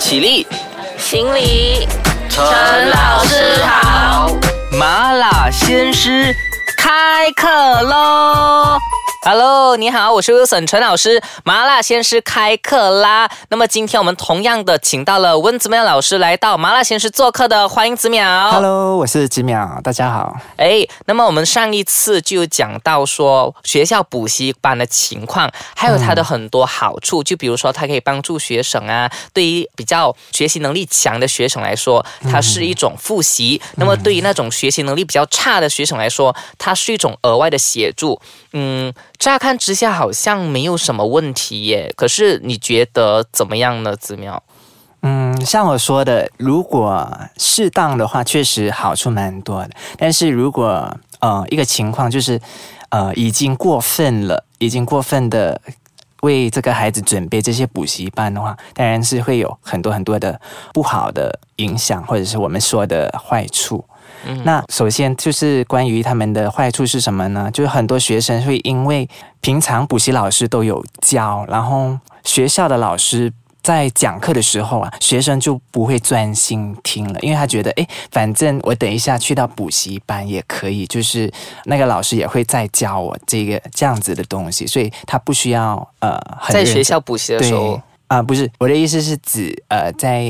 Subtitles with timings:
[0.00, 0.46] 起立，
[0.96, 1.86] 行礼，
[2.30, 2.42] 陈
[2.90, 4.34] 老师好。
[4.72, 6.34] 麻辣鲜师
[6.74, 7.46] 开课
[7.82, 8.78] 喽
[9.22, 13.30] ！Hello，你好，我是 Wilson 陈老师，麻辣鲜师开课啦。
[13.50, 18.50] 那么今天我们同样的请到了温子淼老师来到麻辣鲜师做客的，欢迎子淼。
[18.50, 20.34] Hello，我是子淼，大家好。
[20.56, 38.18] 哎，那么我们上一次就讲到说学校补习班的情况，还有它的很多好处，就比如说它可以帮助学生啊，对于比较学习能力强的学生来说，它是一种复习；那么对于那种学习能力比较差的学生来说，它是一种额外的协助。
[38.52, 44.38] 嗯，乍看之下好像没有什么问题耶，可是你觉得怎么样呢，子淼？
[45.02, 49.70] 嗯，像我说的，如果适当的话，确实好处蛮多的。
[49.96, 52.40] 但是如果呃一个情况就是
[52.90, 55.58] 呃已经过分了，已经过分的
[56.22, 60.38] 为这个孩子准备这些补习班的话，当然是会有很多很多的
[60.74, 63.84] 不好的影响，或者是我们说的坏处。
[64.44, 67.50] 那首先就是关于他们的坏处是什么呢？
[67.52, 69.08] 就是很多学生会因为
[69.40, 81.30] 平常补习老师都有教，然后学校的老师在讲课的时候啊，学生就不会专心听了，因为他觉得，诶，反正我等一下去到补习班也可以，就是
[81.64, 87.82] 那个老师也会再教我这个这样子的东西，所以他不需要呃很在学校补习的时候对。
[88.10, 90.24] 啊、不是我的意思是指呃在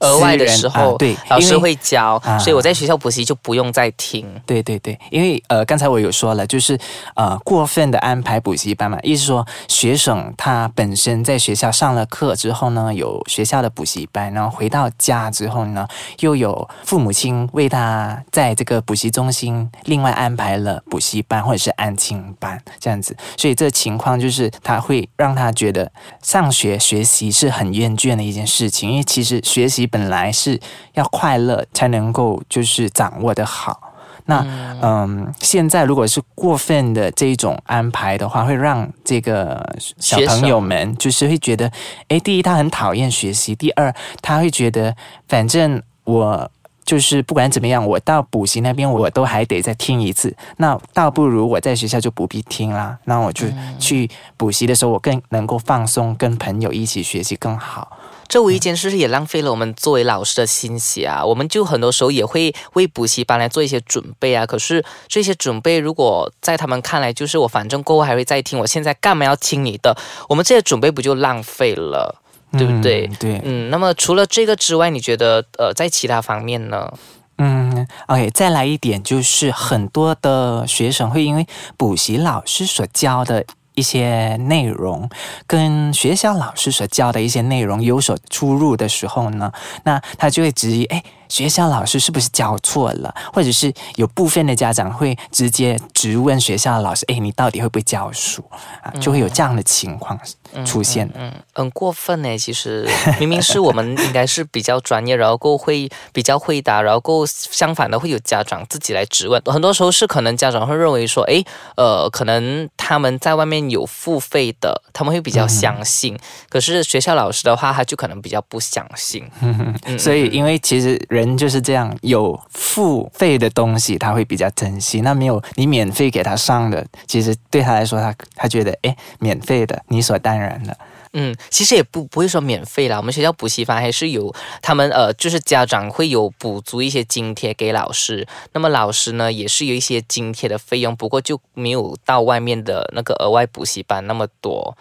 [0.00, 2.38] 额外的时候，啊对，老师因为会教，啊。
[2.38, 4.26] 所以我在学校补习就不用再听。
[4.46, 6.78] 对对对，因为呃，刚才我有说了，就是
[7.14, 15.86] 呃，过分的安排补习班嘛，意思说学生他本身在学校上了课之后呢，有学校的补习班，然后回到家之后呢，
[16.20, 25.90] 又有父母亲为他在这个补习中心另外安排了补习班或者是安亲班这样子，所以这情况就是他会让他觉得
[26.22, 30.60] 上学学习是很厌倦的一件事情，因为其实学习本来是
[30.94, 33.94] 要快乐才能够就是掌握的好。
[34.26, 34.44] 那
[34.82, 41.72] 嗯现在如果是过分的这种安排的话，会让这个小朋友们就是会觉得，
[42.08, 44.94] 哎，第一他很讨厌学习，第二他会觉得，
[45.26, 46.50] 反正我。
[46.88, 52.96] 就是不管怎么样，我到补习那边我都还得再听一次，那倒不如我在学校就不必听啦。
[53.04, 53.46] 那我就
[53.78, 57.97] 去补习的时候，我更能够放松，跟朋友一起学习更好。
[58.28, 61.24] 这无意间是不是也浪费了我们作为老师的心血啊？
[61.24, 64.44] 我们就很多时候也会为补习班来做一些准备啊。
[64.44, 69.96] 可是这些准备，如果在他们看来，就是我反正过后还会再听，我现在干嘛要听你的？
[70.28, 72.20] 我们这些准备不就浪费了，
[72.52, 73.06] 对不对？
[73.06, 76.92] 嗯对，嗯，那么除了这个之外，你觉得呃，在其他方面呢？
[77.40, 81.46] 嗯，OK，再来一点，就是很多的学生会因为
[81.76, 83.44] 补习老师所教的
[83.78, 85.08] 一些内容，
[85.46, 89.52] 跟学校老师所教的一些内容有所出入的时候呢，
[89.84, 93.14] 那他就会质疑，哎，学校老师是不是教错了？
[93.32, 98.44] 或者是有部分的家长会直接质问学校的老师，哎，你到底会不会教书
[98.82, 98.90] 啊？
[99.00, 100.18] 就会有这样的情况
[100.64, 101.08] 出现。
[101.14, 102.38] 嗯，很过分呢。
[102.38, 102.88] 其实
[103.18, 109.40] 明明是我们应该是比较专业，然后够会比较会答，然后够相反的会有家长自己来质问。
[109.46, 111.44] 很多时候是可能家长会认为说，诶，
[111.76, 116.16] 呃，可能他们在外面有付费的，他们会比较相信。
[116.48, 119.28] 可是学校老师的话，他就可能比较不相信。
[119.40, 130.76] 嗯所以，因为其实人就是这样，有付费的东西他会比较珍惜，那没有你免费给他上的，其实对他来说，他他觉得诶，免费的理所当然的。
[131.14, 144.76] 嗯，其实也不不会说免费啦，我们学校补习班还是有他们呃，就是家长会有补足一些津贴给老师，那么老师呢也是有一些津贴的费用，不过就没有到外面的那个额外补习班那么多。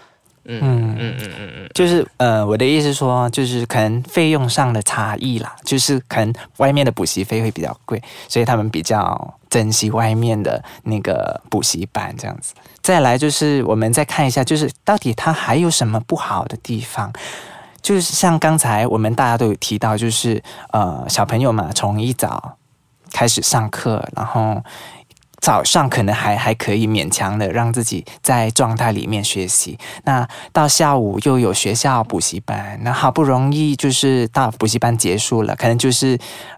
[0.47, 12.53] 嗯嗯嗯嗯嗯嗯，就是呃，我的意思说，就是可能费用上的差异啦，就是可能外面的补习费会比较贵，所以他们比较珍惜外面的那个补习班这样子。
[12.81, 17.11] 再来就是我们再看一下，就是到底它还有什么不好的地方。
[17.81, 22.57] 就是像刚才我们大家都有提到，就是呃小朋友嘛，从一早
[23.13, 24.61] 开始上课，然后
[25.39, 36.17] 早上可能还还可以勉强的让自己在状态里面学习，那到下午又有学校补习班，那好不容易就是到补习班结束了，可能就是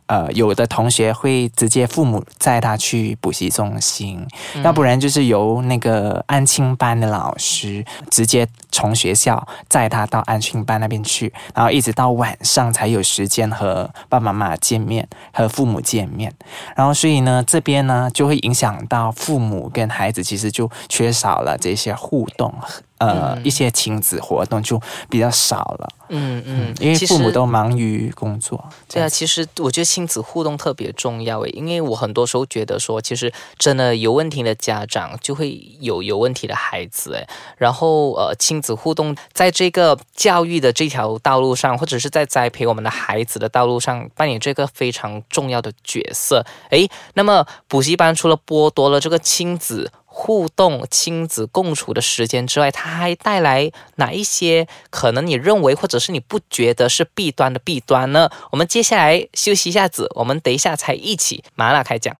[0.09, 4.25] 呃有的同学会直接父母载他去补习中心，
[4.63, 16.33] 要不然就是由那个安亲班的老师直接从学校载他到安亲班那边去，然后一直到晚上才有时间和爸爸妈妈见面，和父母见面。
[16.75, 22.51] 然后所以呢，这边呢就会影响到父母跟孩子，其实就缺少了这些互动，
[22.99, 24.79] 呃一些亲子活动就
[25.09, 25.89] 比较少了。
[26.11, 28.63] 嗯嗯，因为父母都忙于工作。
[28.87, 46.43] 对啊，其实我觉得亲子互动特别重要诶，因为我很多时候觉得说，其实真的有问题的家长就会有有问题的孩子诶，然后呃，亲子互动在这个教育的这条道路上，或者是在栽培我们的孩子的道路上，扮演这个非常重要的角色。
[46.71, 58.29] 诶，那么补习班除了剥夺了这个亲子，互动、亲子共处的时间之外，它还带来哪一些可能你认为或者是你不觉得是弊端的弊端呢？
[58.51, 62.13] 我们接下来休息一下子，我们等一下才一起麻辣开讲。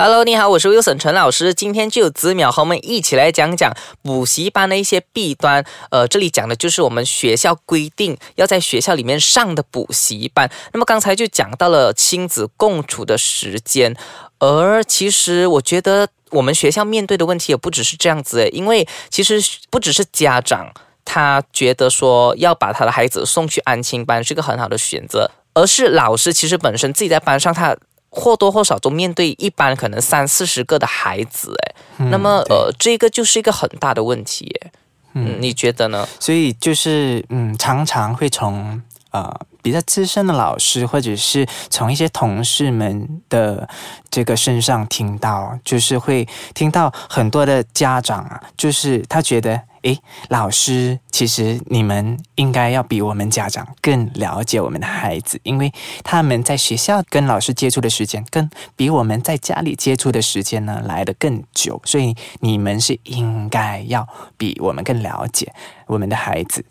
[0.00, 5.64] Hello，你好，我是 Wilson 陈老师，今天就有子淼和我们一起来讲讲补习班的一些弊端。
[5.90, 10.48] 呃，这里讲的就是我们学校规定要在学校里面上的补习班。
[10.72, 13.96] 那么刚才就讲到了亲子共处的时间，
[14.38, 16.08] 而其实我觉得。
[16.30, 20.70] 我们学校面对的问题也不只是这样子，因为其实不只是家长
[21.02, 27.74] 他觉得说要把他的孩子送去安亲班是个很好的选择，而是老师其实本身自己在班上他
[28.18, 31.74] 或多或少都面对一般可能三四十个的孩子诶，
[32.10, 34.72] 那么呃这个就是一个很大的问题诶，
[35.14, 36.06] 嗯，你觉得呢？
[36.18, 38.82] 所以就是嗯，常常会从
[39.12, 39.40] 呃。
[39.60, 43.68] 比较资深的老师，或者是从一些同事们的
[44.08, 49.98] 这个身上听到，就是会听到很多的家长啊，就是他觉得，诶，
[50.28, 55.72] 老师其实你们应该要比我们家长更了解我们的孩子，因为
[56.04, 64.06] 他们在学校跟老师接触的时间，跟比我们在家里接触的时间呢来的更久，所以你们是应该要
[64.36, 65.50] 比我们更了解
[65.86, 66.62] 我们的孩子。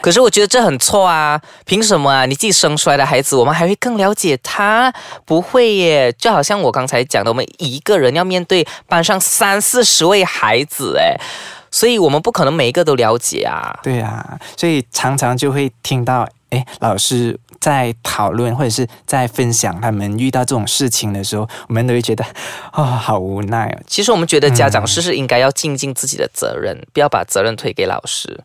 [0.00, 1.40] 可是我觉得这很错啊！
[1.64, 2.24] 凭什么啊？
[2.24, 4.92] 你自己生出来的孩子，我们还会更了解他？
[5.24, 6.12] 不会耶！
[6.12, 11.16] 就好像我刚才讲的，我们一个人要面对班上三四十位孩子，哎，
[11.70, 13.78] 所以我们不可能每一个都了解啊。
[13.82, 22.24] 对啊，所以常常就会听到，哎，老师在讨论或者是在分享他们遇到这种事情的时候，我们都会觉得，
[22.72, 23.82] 哦，好无奈哦。
[23.86, 28.40] 其实我们觉得家长是不是应该要尽尽自己的责任，不要把责任推给老师。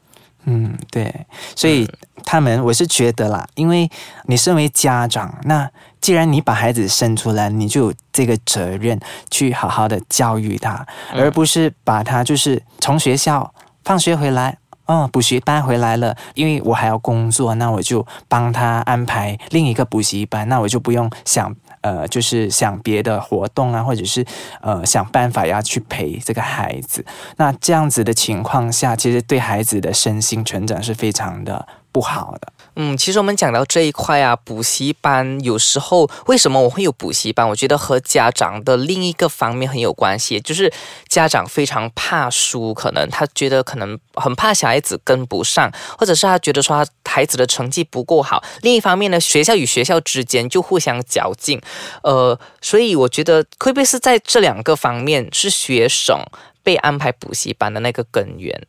[0.46, 1.26] 嗯，对，
[1.56, 1.90] 所以
[2.24, 3.90] 他们我是觉得啦，因为
[4.26, 5.70] 你身为家长，那
[6.00, 9.00] 既然你把孩子生出来，你就有这个责任
[9.32, 13.54] 去好好的教育他，而不是把他就是从学校
[13.84, 21.56] 放学回来，哦，补习班回来了，因为我还要工作，那我就帮他安排另一个补习班，那我就不用想。
[21.86, 24.26] 呃，就是想别的活动啊，或者是
[24.62, 27.06] 呃想办法要去陪这个孩子。
[27.38, 32.52] 那这样子的情况下，其实对孩子的身心成长是非常的不好的。
[32.76, 37.48] 嗯，其实我们讲到这一块啊，补习班有时候为什么我会有补习班？
[37.48, 40.70] 我觉得和家长的另一个方面很有关系，就是
[41.08, 48.44] 家长非常怕输，可能他觉得可能很怕小孩子跟不上，或者是他觉得说他孩子的成绩不够好。
[48.62, 51.62] 另一方面呢，学校与学校之间就互相较劲，
[52.04, 56.20] 呃，所以我觉得会不会是在这两个方面是学生
[56.62, 58.62] 被安排补习班的那个根源？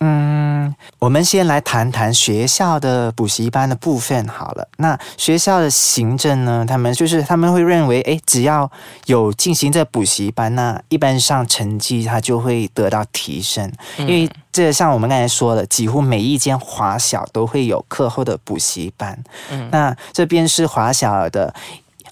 [0.00, 4.68] 嗯，我们先来谈谈学校的补习班的部分好了。
[4.76, 8.70] 那学校的行政呢，他们就是他们会认为，哎，只要
[9.06, 13.72] 有进行这补习班，那一般上成绩它就会得到提升。
[13.98, 19.18] 因为这像我们刚才说的，几乎每一间华小都会有课后的补习班。
[19.50, 21.54] 嗯，那这边是华小的，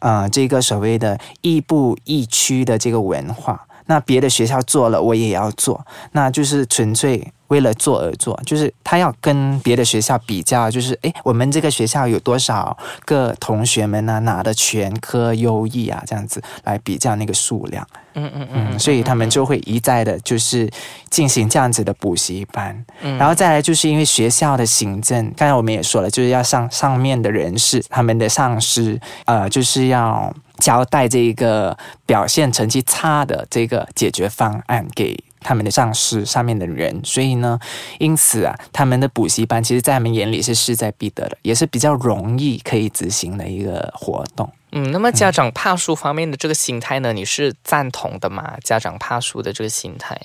[0.00, 3.66] 呃，这个所谓的亦步亦趋的这个文化。
[3.86, 7.26] 那别的学校做了，我也要做，那就是纯粹。
[7.48, 14.18] 为了做而做，就是他要跟别的学校比较，就是诶，我们这个学校有多少个同学们呢？
[14.20, 17.86] 拿的全科优异啊，这样子来比较那个数量。
[18.14, 20.68] 嗯嗯嗯，所以他们就会一再的，就是
[21.10, 22.84] 进行这样子的补习班。
[23.02, 35.16] 嗯，然后再来就是因为学校的行政，刚才我们也说了，就是要上上面的人士，他们的上司，呃，就是要交代这个表现成绩差的这个解决方案给。
[35.46, 37.60] 他们的上司上面的人，所以呢，
[37.98, 44.50] 因此啊，他们的补习班其实，在他们眼里是势在必得的，也是比较容易可以执行的一个活动。
[44.72, 48.54] 嗯，那么家长怕输方面的这个心态呢，你是赞同的吗？
[48.64, 50.18] 家长怕输的这个心态？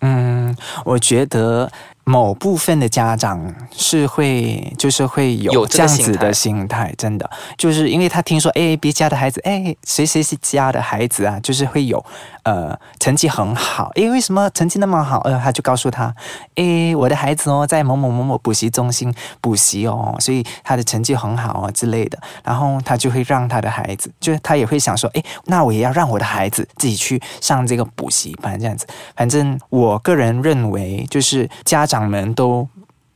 [0.00, 1.70] 嗯，我觉得。
[2.04, 12.04] 某部分的家长是会，就是会有这样子的心态，真的，就是因为他听说，哎，别家的孩子，哎，谁谁谁家的孩子啊，就是会有，
[12.42, 15.20] 呃，成绩很好，哎，为什么成绩那么好？
[15.20, 16.14] 呃，他就告诉他，
[16.56, 28.86] 哎，我的孩子哦，在某某某某补习中心补习哦，所以他的成绩很好哦之类的，然后他就会让他的孩子，就是他也会想说，哎，那我也要让我的孩子自己去上这个补习班，这样子。
[29.16, 31.93] 反正我个人认为，就是家长。
[31.94, 32.68] 长们都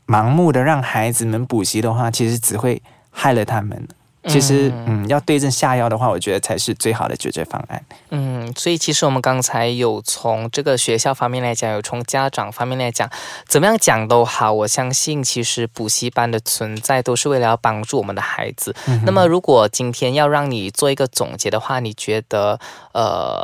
[0.06, 2.80] 盲目的让孩子们补习的话，其实只会
[3.10, 3.88] 害了他们。
[4.28, 7.82] 其实，嗯，要对症下药的话，我觉得才是最好的解决方案。
[8.10, 13.10] 嗯，所以其实我们刚才有从这个学校方面来讲，有从家长方面来讲，
[13.46, 18.74] 怎么样讲都好，我相信其实补习班的存在都是为了要帮助我们的孩子。
[19.04, 22.58] 那么，如果今天要让你做一个总结的话，你觉得，
[22.92, 23.42] 呃，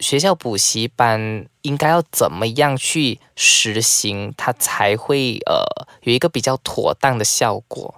[0.00, 5.64] 学校补习班应该要怎么样去实行，它才会呃
[6.02, 7.94] 有一个比较妥当的效果？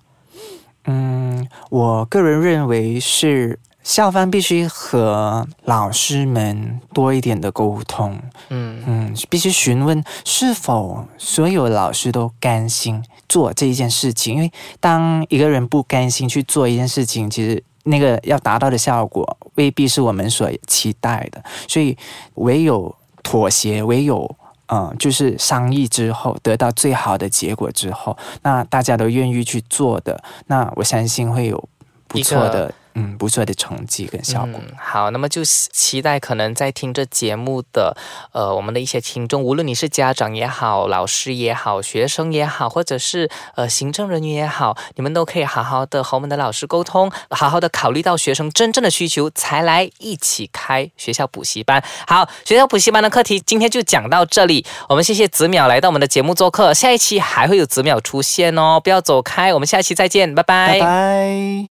[0.90, 8.18] 嗯，我个人认为是校方必须和老师们多一点的沟通。
[8.48, 14.36] 嗯嗯，必须询问是否所有老师都甘心做这一件事情。
[14.36, 21.44] 因为当一个人不甘心去做一件事情，其实那个要达到的效果未必是我们所期待的。
[21.68, 21.94] 所以
[22.36, 24.37] 唯有妥协，唯有。
[24.68, 31.68] 嗯，就是商议之后得到最好的结果之后，那大家都愿意去做的，那我相信会有
[32.06, 32.72] 不错的。
[32.98, 34.60] 嗯，不错的成绩跟效果。
[34.76, 37.96] 好，那么就期待可能在听这节目的
[38.32, 51.80] 呃，我们的一些听众，无论你是家长也好，老师也好，学生也好，或者是呃行政人员也好，你们都可以好好的和我们的老师沟通，好好的考虑到学生真正的需求，才来一起开学校补习班。
[52.06, 61.66] 好，学校补习班的课题今天就讲到这里，我们谢谢子淼来到我们的节目做客，下一期还会有子淼出现哦，不要走开，我们下期再见，拜拜，拜拜。